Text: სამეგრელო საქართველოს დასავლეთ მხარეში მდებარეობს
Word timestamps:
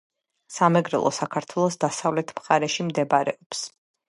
სამეგრელო 0.53 1.11
საქართველოს 1.17 1.77
დასავლეთ 1.85 2.35
მხარეში 2.39 2.87
მდებარეობს 2.89 3.63